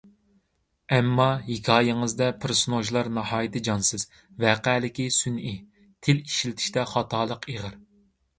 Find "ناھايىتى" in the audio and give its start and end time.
3.17-3.61